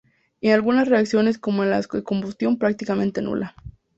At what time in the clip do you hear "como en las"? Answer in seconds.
1.37-1.87